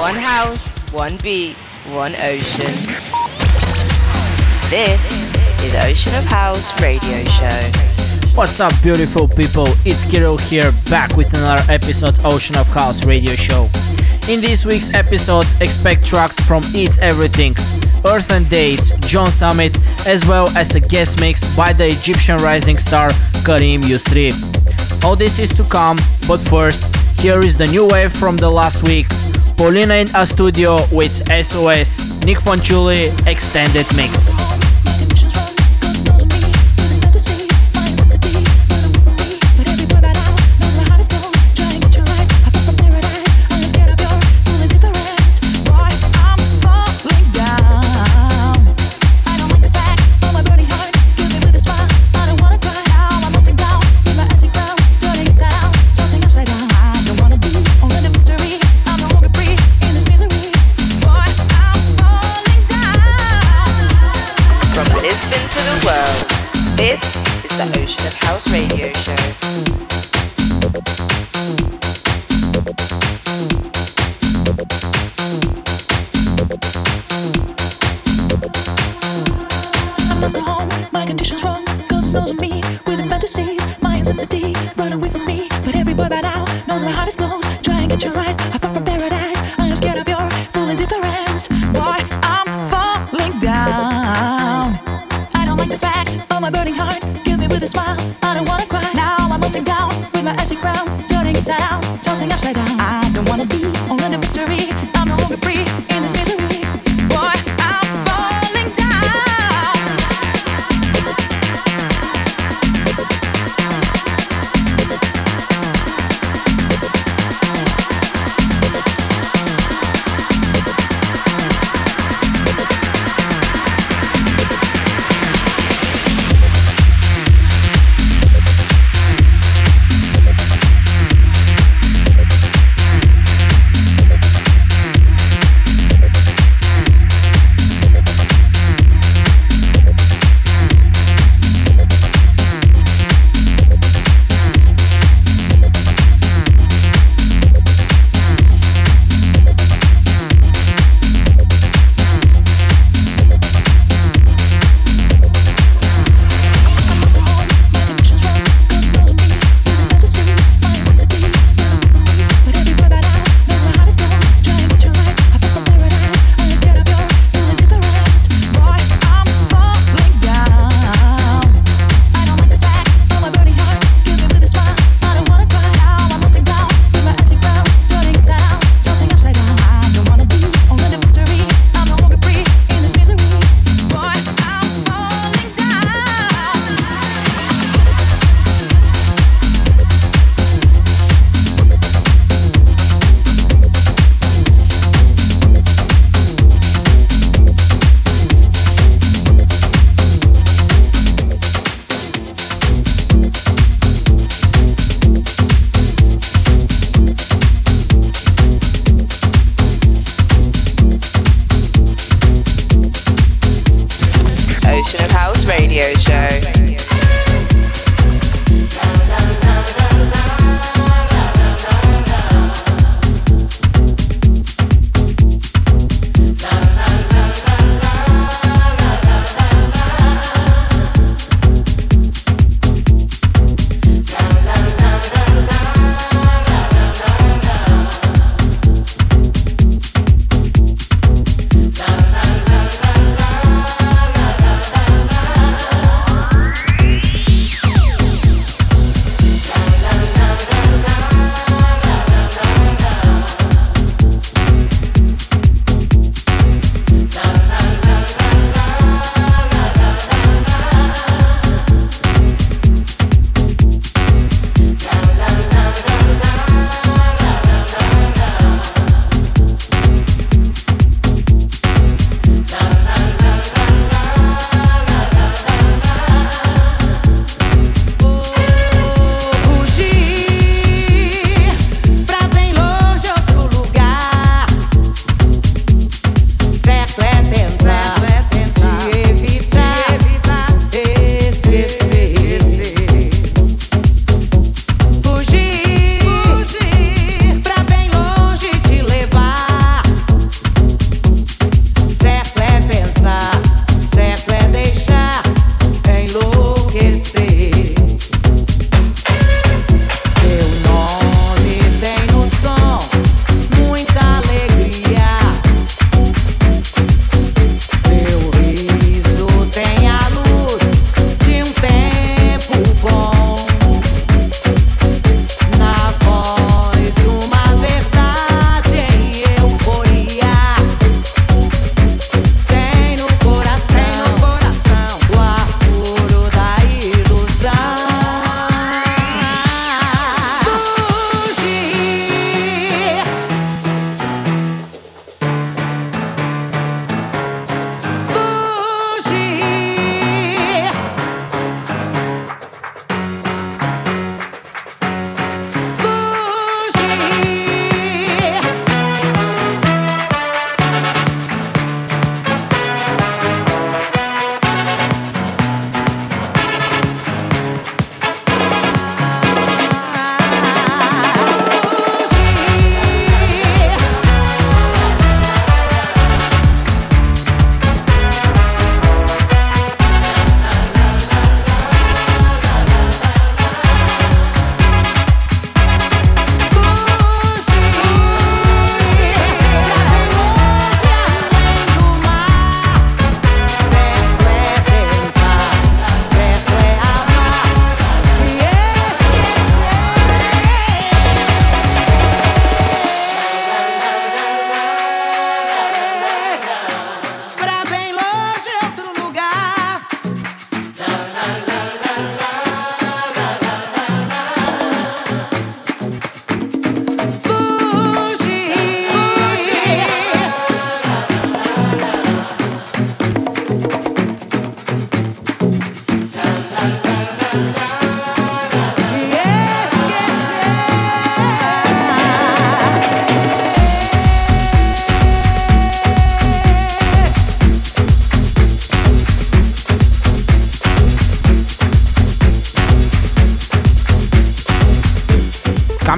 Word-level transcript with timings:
One 0.00 0.14
house, 0.14 0.66
one 0.92 1.18
beat, 1.18 1.56
one 1.92 2.14
ocean. 2.16 2.74
This 4.70 4.98
is 5.62 5.74
Ocean 5.74 6.14
of 6.14 6.24
House 6.24 6.80
Radio 6.80 7.22
Show. 7.24 7.70
What's 8.34 8.58
up, 8.60 8.72
beautiful 8.82 9.28
people? 9.28 9.66
It's 9.84 10.10
Kirill 10.10 10.38
here, 10.38 10.72
back 10.88 11.18
with 11.18 11.34
another 11.34 11.70
episode 11.70 12.14
Ocean 12.24 12.56
of 12.56 12.66
House 12.68 13.04
Radio 13.04 13.34
Show. 13.34 13.68
In 14.26 14.40
this 14.40 14.64
week's 14.64 14.90
episode, 14.94 15.46
expect 15.60 16.06
tracks 16.06 16.40
from 16.46 16.62
Eats 16.74 16.98
Everything, 17.00 17.54
Earth 18.06 18.32
n 18.32 18.44
Days, 18.44 18.96
John 19.00 19.30
Summit, 19.30 19.78
as 20.06 20.24
well 20.24 20.48
as 20.56 20.74
a 20.74 20.80
guest 20.80 21.20
mix 21.20 21.44
by 21.54 21.74
the 21.74 21.88
Egyptian 21.88 22.38
rising 22.38 22.78
star 22.78 23.10
Karim 23.44 23.82
Yousry. 23.82 24.32
All 25.04 25.14
this 25.14 25.38
is 25.38 25.52
to 25.58 25.64
come, 25.64 25.98
but 26.26 26.38
first, 26.38 26.82
here 27.20 27.44
is 27.44 27.58
the 27.58 27.66
new 27.66 27.86
wave 27.86 28.16
from 28.16 28.38
the 28.38 28.50
last 28.50 28.82
week. 28.82 29.06
Paulina 29.60 29.92
in 29.96 30.08
a 30.16 30.24
studio 30.24 30.78
with 30.90 31.12
SOS, 31.28 32.24
Nick 32.24 32.38
Fanciulli 32.38 33.10
extended 33.26 33.84
mix. 33.94 34.39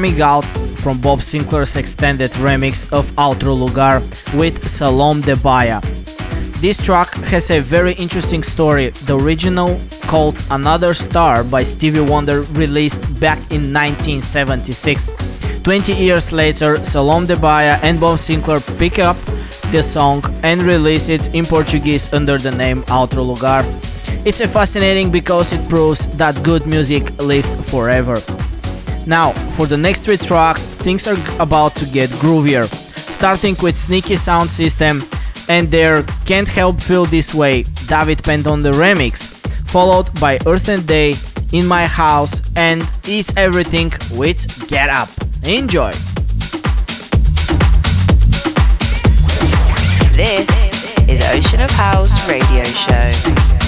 Coming 0.02 0.20
out 0.20 0.44
from 0.82 1.00
Bob 1.00 1.20
Sinclar's 1.20 1.76
extended 1.76 2.32
remix 2.32 2.93
of 2.93 3.08
Outro 3.12 3.56
Lugar 3.56 4.00
with 4.37 4.60
Salomé 4.64 5.25
de 5.25 5.37
Bahia. 5.37 5.81
This 6.60 6.84
track 6.84 7.14
has 7.31 7.52
a 7.52 7.60
very 7.60 7.93
interesting 7.93 8.43
story. 8.43 8.88
The 9.06 9.16
original, 9.16 9.78
called 10.08 10.44
Another 10.50 10.93
Star 10.93 11.44
by 11.44 11.62
Stevie 11.62 12.00
Wonder, 12.00 12.43
released 12.58 13.00
back 13.20 13.38
in 13.52 13.72
1976. 13.72 15.08
20 15.62 15.93
years 15.93 16.32
later, 16.32 16.78
Salomé 16.78 17.28
de 17.28 17.37
Bahia 17.37 17.78
and 17.84 18.00
Bob 18.00 18.19
Sinclar 18.19 18.60
pick 18.81 18.99
up 18.99 19.16
the 19.70 19.84
song 19.84 20.25
and 20.43 20.62
release 20.62 21.08
it 21.08 21.32
in 21.32 21.44
Portuguese 21.44 22.12
under 22.12 22.38
the 22.38 22.50
name 22.50 22.82
Outro 22.88 23.25
Lugar. 23.25 23.62
It's 24.26 24.44
fascinating 24.46 25.12
because 25.12 25.52
it 25.52 25.69
proves 25.69 26.08
that 26.16 26.43
good 26.43 26.66
music 26.66 27.04
lives 27.22 27.54
forever. 27.70 28.20
Now, 29.06 29.32
for 29.56 29.66
the 29.66 29.76
next 29.76 30.04
three 30.04 30.16
tracks, 30.16 30.64
things 30.64 31.06
are 31.06 31.19
about 31.40 31.75
to 31.76 31.87
get 31.87 32.08
groovier, 32.10 32.69
starting 33.12 33.56
with 33.62 33.76
Sneaky 33.76 34.16
Sound 34.16 34.49
System 34.49 35.02
and 35.49 35.69
their 35.70 36.04
Can't 36.25 36.49
Help 36.49 36.81
Feel 36.81 37.04
This 37.04 37.34
Way, 37.34 37.64
David 37.88 38.22
Penton 38.22 38.62
the 38.62 38.70
remix, 38.70 39.22
followed 39.69 40.08
by 40.20 40.38
Earth 40.46 40.69
and 40.69 40.87
Day, 40.87 41.14
In 41.52 41.66
My 41.66 41.87
House, 41.87 42.40
and 42.56 42.88
Eats 43.06 43.32
Everything 43.37 43.93
with 44.12 44.69
Get 44.69 44.88
Up. 44.88 45.08
Enjoy! 45.44 45.93
This 50.14 50.46
is 51.08 51.20
Ocean 51.26 51.62
of 51.62 51.70
House 51.70 52.28
Radio 52.28 52.62
Show. 52.64 53.62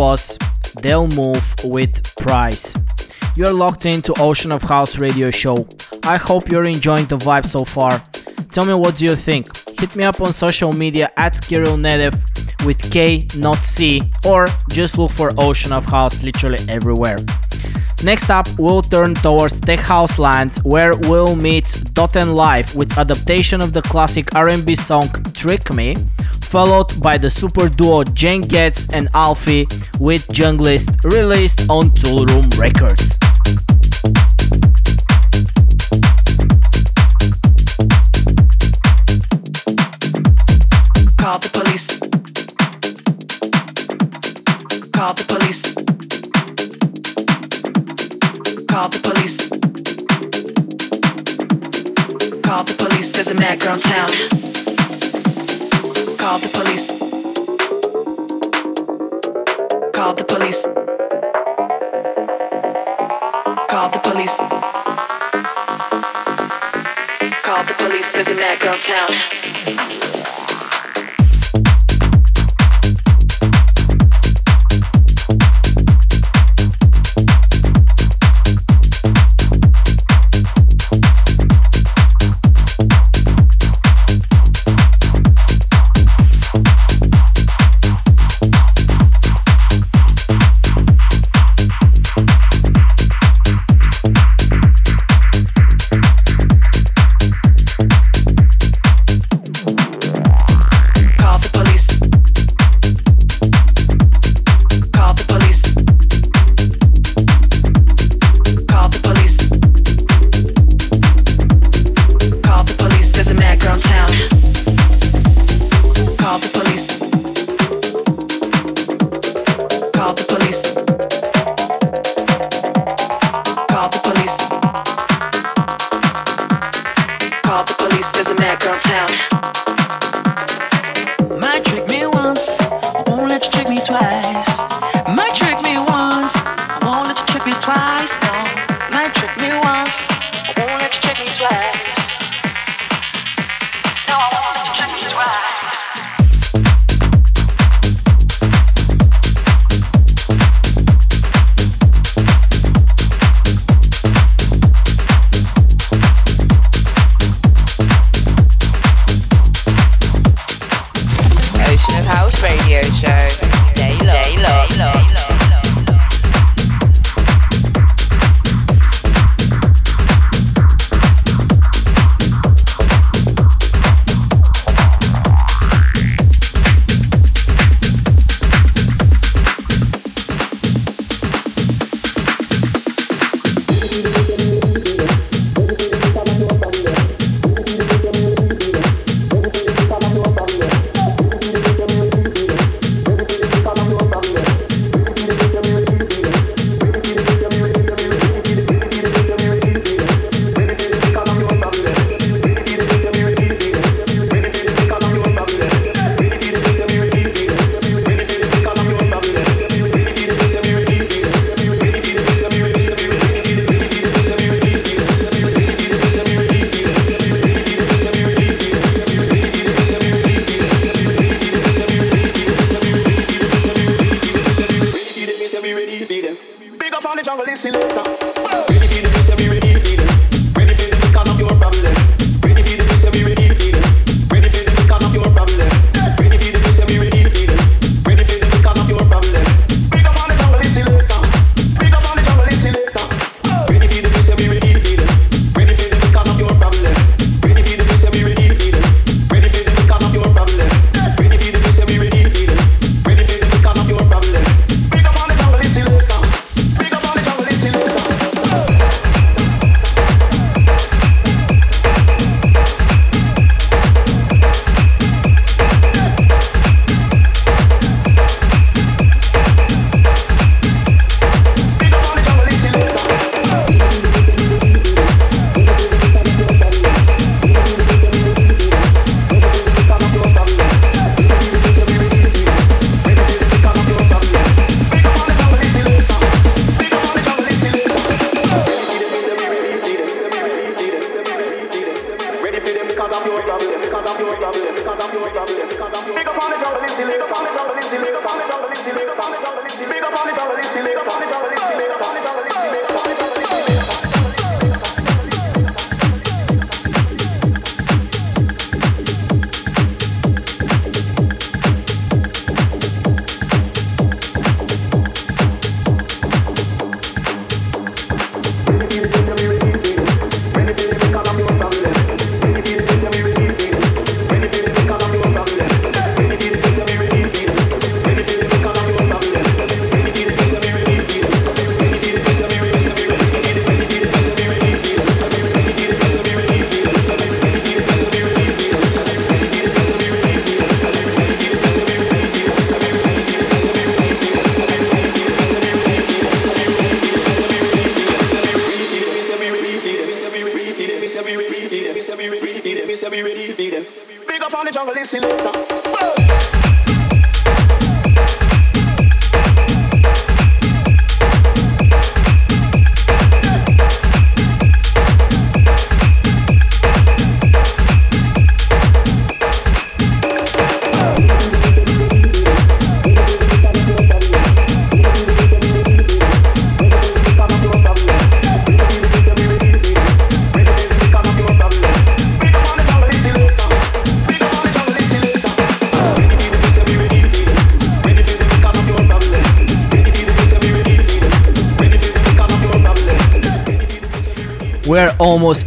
Was 0.00 0.38
They'll 0.80 1.08
Move 1.08 1.44
with 1.62 1.92
Price. 2.16 2.72
You're 3.36 3.52
locked 3.52 3.84
into 3.84 4.14
Ocean 4.18 4.50
of 4.50 4.62
House 4.62 4.96
radio 4.96 5.30
show. 5.30 5.68
I 6.04 6.16
hope 6.16 6.50
you're 6.50 6.64
enjoying 6.64 7.04
the 7.04 7.18
vibe 7.18 7.44
so 7.44 7.66
far. 7.66 8.02
Tell 8.50 8.64
me 8.64 8.72
what 8.72 8.96
do 8.96 9.04
you 9.04 9.14
think. 9.14 9.44
Hit 9.78 9.94
me 9.96 10.04
up 10.04 10.22
on 10.22 10.32
social 10.32 10.72
media 10.72 11.10
at 11.18 11.38
Kirill 11.46 11.76
Nedev 11.76 12.14
with 12.64 12.80
K, 12.90 13.26
not 13.36 13.58
C, 13.62 14.00
or 14.24 14.46
just 14.70 14.96
look 14.96 15.10
for 15.10 15.32
Ocean 15.36 15.70
of 15.70 15.84
House 15.84 16.22
literally 16.22 16.62
everywhere. 16.66 17.18
Next 18.02 18.30
up, 18.30 18.48
we'll 18.58 18.80
turn 18.80 19.12
towards 19.16 19.60
tech 19.60 19.80
house 19.80 20.18
land, 20.18 20.52
where 20.62 20.96
we'll 21.10 21.36
meet 21.36 21.66
Doten 21.96 22.34
Life 22.34 22.74
with 22.74 22.96
adaptation 22.96 23.60
of 23.60 23.74
the 23.74 23.82
classic 23.82 24.34
R&B 24.34 24.74
song 24.76 25.08
"Trick 25.34 25.70
Me," 25.74 25.94
followed 26.50 27.00
by 27.00 27.16
the 27.16 27.30
super 27.30 27.68
duo 27.68 28.02
Jane 28.02 28.40
Getz 28.40 28.88
and 28.92 29.08
Alfie 29.14 29.68
with 30.00 30.26
Junglist, 30.28 31.04
released 31.04 31.70
on 31.70 31.90
Toolroom 31.90 32.58
Records. 32.58 33.16
Call 41.16 41.38
the 41.38 41.50
police. 41.52 41.86
Call 44.90 45.14
the 45.14 45.24
police. 45.28 45.62
Call 48.66 48.88
the 48.88 48.98
police. 48.98 49.36
Call 52.42 52.64
the 52.64 52.74
police. 52.76 53.12
There's 53.12 53.28
a 53.28 53.34
mad 53.34 53.60
girl 53.60 53.74
in 53.74 53.80
town. 53.80 54.59
Call 56.30 56.38
the 56.38 56.48
police. 56.48 56.86
Call 59.92 60.14
the 60.14 60.22
police. 60.22 60.62
Call 63.68 63.88
the 63.90 63.98
police. 63.98 64.36
Call 67.42 67.64
the 67.64 67.74
police. 67.78 68.12
There's 68.12 68.28
a 68.28 68.34
mad 68.36 68.60
girl 68.60 68.78
town. 68.78 70.19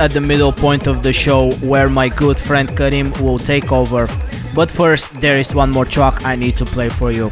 At 0.03 0.11
the 0.11 0.19
middle 0.19 0.51
point 0.51 0.85
of 0.87 1.01
the 1.01 1.13
show 1.13 1.49
where 1.63 1.87
my 1.87 2.09
good 2.09 2.35
friend 2.35 2.67
Karim 2.75 3.13
will 3.23 3.39
take 3.39 3.71
over. 3.71 4.05
But 4.53 4.69
first, 4.69 5.09
there 5.21 5.37
is 5.37 5.55
one 5.55 5.71
more 5.71 5.85
track 5.85 6.25
I 6.25 6.35
need 6.35 6.57
to 6.57 6.65
play 6.65 6.89
for 6.89 7.13
you. 7.13 7.31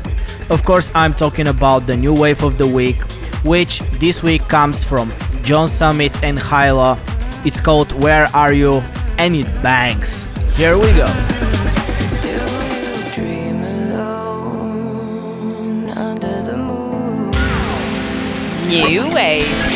Of 0.49 0.63
course, 0.63 0.89
I'm 0.95 1.13
talking 1.13 1.47
about 1.47 1.79
the 1.79 1.97
new 1.97 2.13
wave 2.13 2.41
of 2.43 2.57
the 2.57 2.65
week, 2.65 2.95
which 3.43 3.79
this 3.99 4.23
week 4.23 4.47
comes 4.47 4.85
from 4.85 5.11
John 5.43 5.67
Summit 5.67 6.23
and 6.23 6.37
Hayla. 6.37 6.97
It's 7.45 7.59
called 7.59 7.91
Where 8.01 8.27
Are 8.33 8.53
You? 8.53 8.81
and 9.17 9.35
it 9.35 9.51
bangs. 9.61 10.23
Here 10.55 10.77
we 10.77 10.93
go. 10.95 11.07
New 18.69 19.13
wave. 19.13 19.70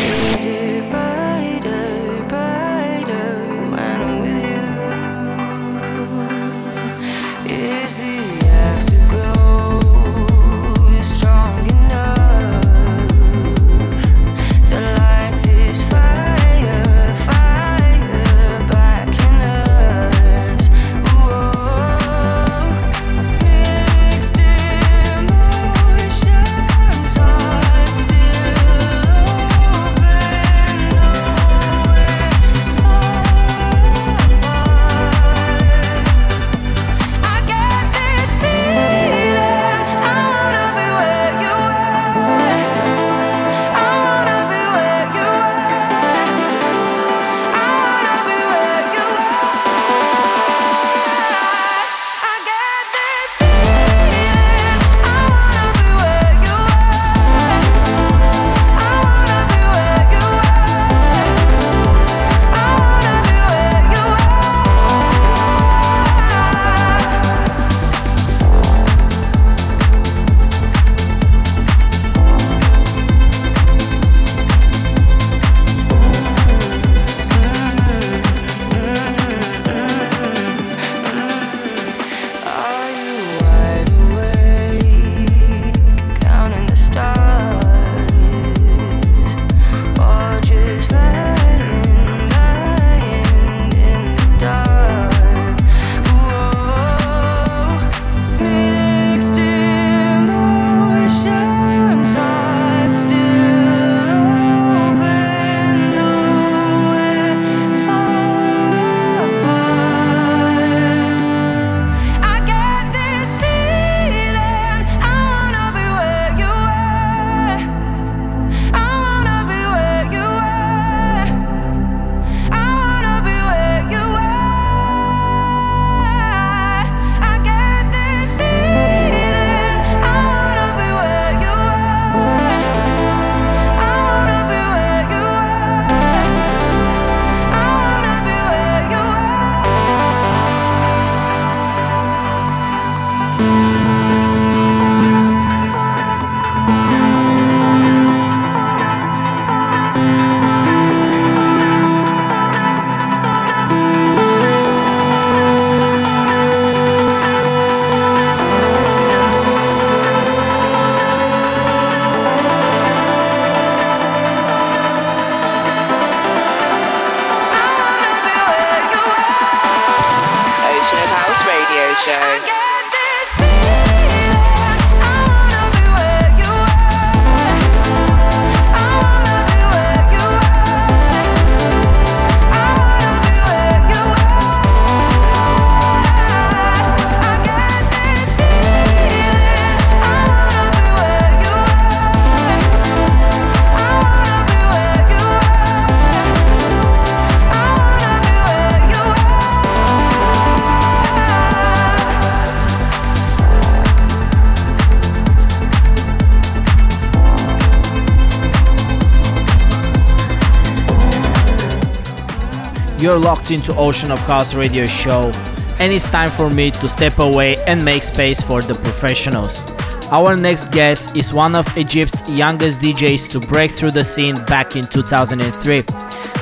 You're 213.15 213.23
locked 213.23 213.49
into 213.49 213.73
Ocean 213.77 214.11
of 214.11 214.19
House 214.27 214.53
radio 214.55 214.85
show, 214.87 215.31
and 215.79 215.93
it's 215.93 216.09
time 216.09 216.29
for 216.29 216.49
me 216.49 216.69
to 216.71 216.89
step 216.89 217.17
away 217.19 217.55
and 217.65 217.85
make 217.85 218.03
space 218.03 218.41
for 218.41 218.61
the 218.61 218.73
professionals. 218.73 219.63
Our 220.11 220.35
next 220.35 220.69
guest 220.73 221.15
is 221.15 221.33
one 221.33 221.55
of 221.55 221.65
Egypt's 221.77 222.27
youngest 222.27 222.81
DJs 222.81 223.31
to 223.31 223.39
break 223.39 223.71
through 223.71 223.91
the 223.91 224.03
scene 224.03 224.35
back 224.47 224.75
in 224.75 224.85
2003. 224.85 225.85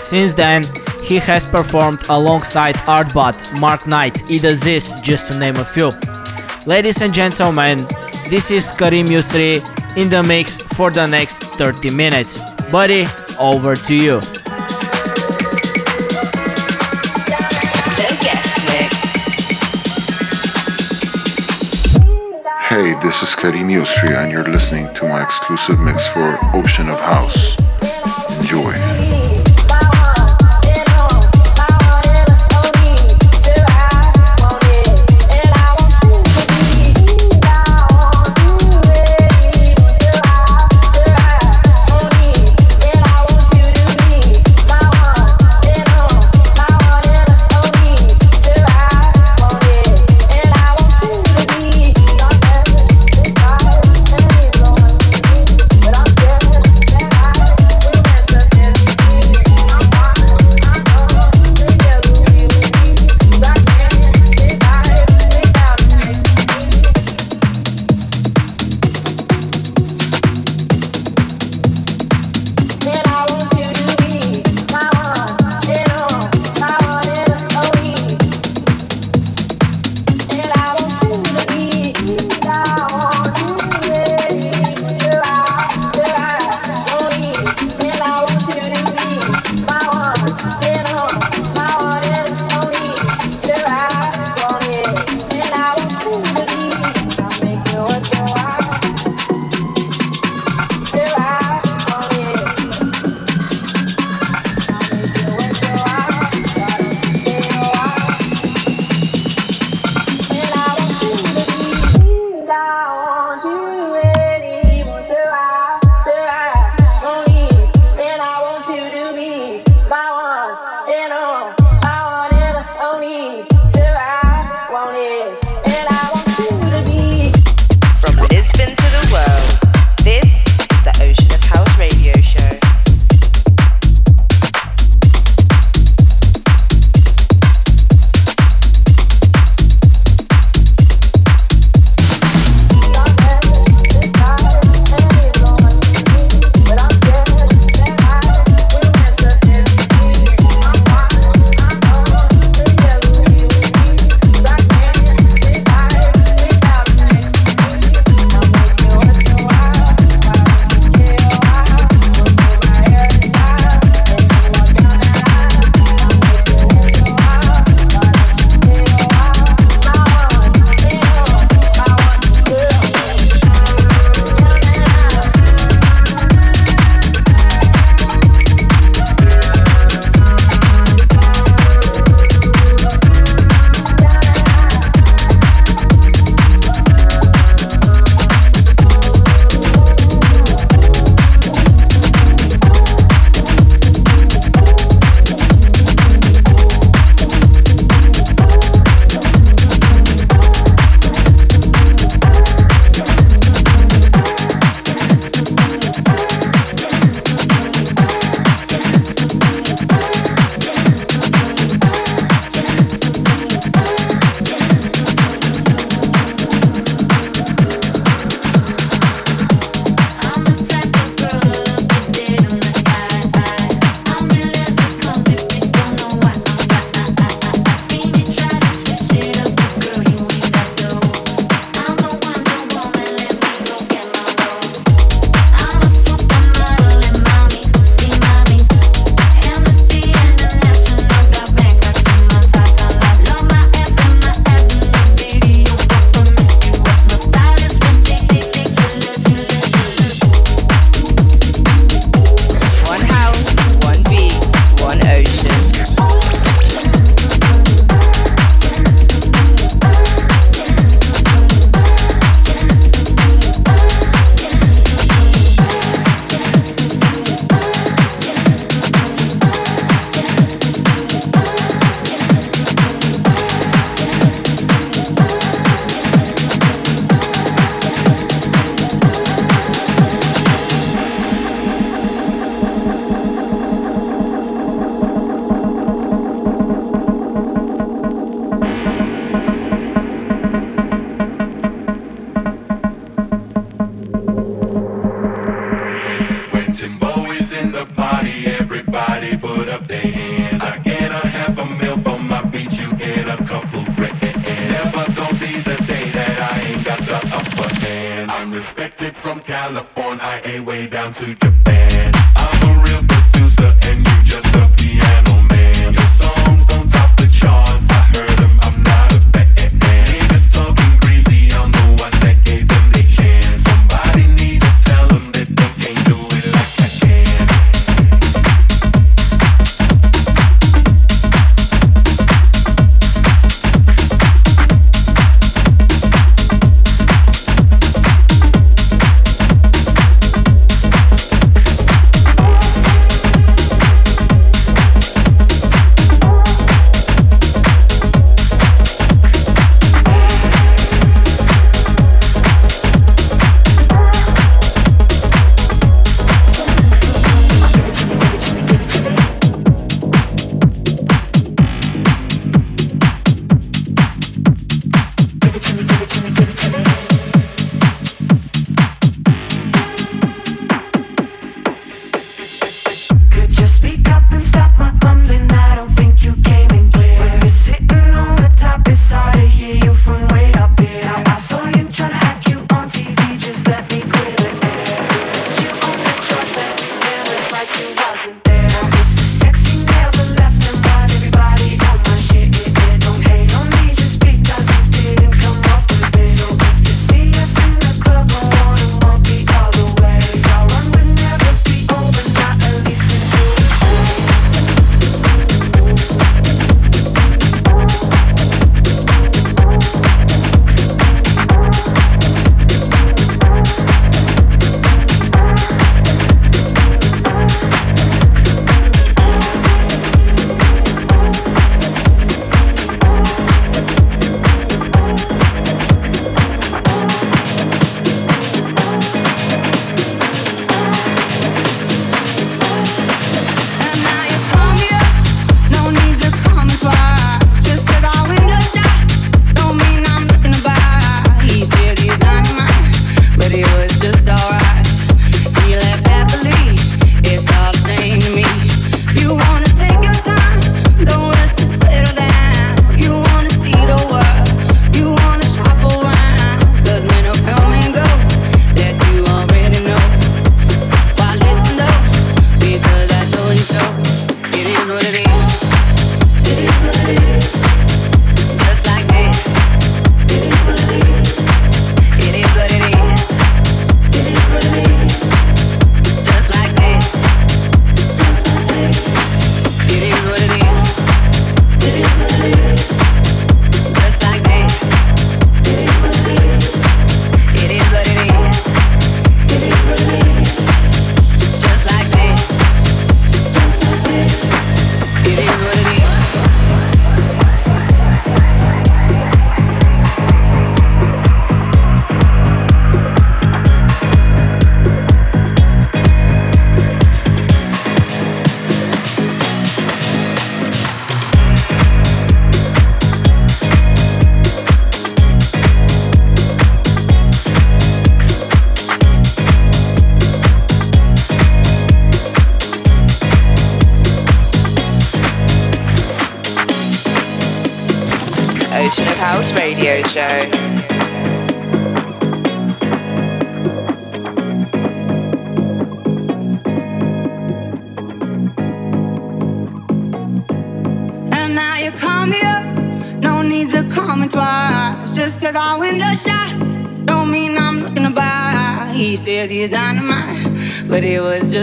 Since 0.01 0.33
then, 0.33 0.63
he 1.03 1.17
has 1.17 1.45
performed 1.45 1.99
alongside 2.09 2.73
Artbat, 2.88 3.59
Mark 3.59 3.86
Knight, 3.86 4.15
Idd 4.27 4.43
Aziz, 4.45 4.91
just 5.03 5.27
to 5.27 5.38
name 5.38 5.57
a 5.57 5.65
few. 5.65 5.91
Ladies 6.65 7.03
and 7.03 7.13
gentlemen, 7.13 7.86
this 8.31 8.49
is 8.49 8.71
Karim 8.71 9.05
Yousry 9.05 9.62
in 9.95 10.09
the 10.09 10.23
mix 10.23 10.57
for 10.57 10.89
the 10.89 11.05
next 11.05 11.43
30 11.43 11.91
minutes. 11.91 12.39
Buddy, 12.71 13.05
over 13.39 13.75
to 13.75 13.93
you. 13.93 14.42
Hey, 22.73 22.95
this 23.03 23.21
is 23.21 23.36
Karim 23.36 23.67
Yousry, 23.67 24.17
and 24.17 24.31
you're 24.31 24.43
listening 24.43 24.91
to 24.95 25.07
my 25.07 25.21
exclusive 25.21 25.79
mix 25.79 26.07
for 26.07 26.39
Ocean 26.55 26.89
of 26.89 26.99
House. 26.99 27.53
Enjoy. 28.39 29.12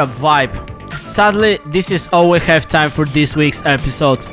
a 0.00 0.06
vibe! 0.06 0.54
Sadly, 1.08 1.58
this 1.66 1.90
is 1.90 2.08
all 2.12 2.30
we 2.30 2.40
have 2.40 2.66
time 2.66 2.90
for 2.90 3.04
this 3.04 3.36
week's 3.36 3.64
episode. 3.64 4.24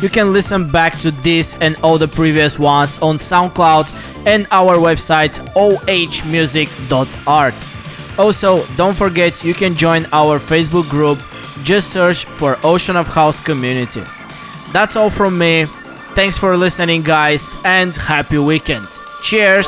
You 0.00 0.08
can 0.08 0.32
listen 0.32 0.70
back 0.70 0.98
to 0.98 1.10
this 1.10 1.56
and 1.60 1.76
all 1.82 1.98
the 1.98 2.08
previous 2.08 2.58
ones 2.58 2.98
on 2.98 3.16
SoundCloud 3.16 4.26
and 4.26 4.46
our 4.50 4.76
website 4.76 5.38
ohmusic.art. 5.54 7.54
Also, 8.18 8.64
don't 8.76 8.96
forget 8.96 9.42
you 9.42 9.54
can 9.54 9.74
join 9.74 10.06
our 10.12 10.38
Facebook 10.38 10.88
group, 10.88 11.18
just 11.62 11.90
search 11.90 12.24
for 12.24 12.58
Ocean 12.62 12.96
of 12.96 13.08
House 13.08 13.40
Community. 13.40 14.02
That's 14.72 14.96
all 14.96 15.10
from 15.10 15.38
me. 15.38 15.66
Thanks 16.14 16.38
for 16.38 16.56
listening, 16.56 17.02
guys, 17.02 17.56
and 17.64 17.96
happy 17.96 18.38
weekend. 18.38 18.86
Cheers! 19.22 19.66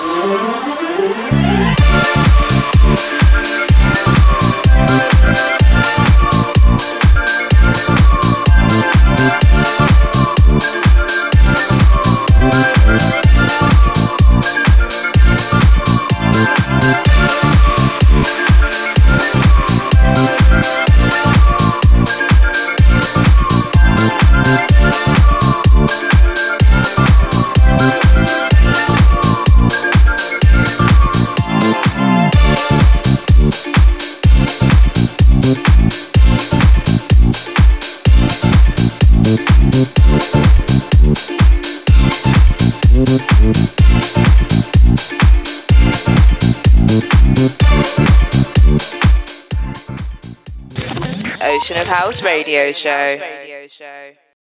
House 51.96 52.20
Radio 52.22 52.74
Show. 52.74 54.25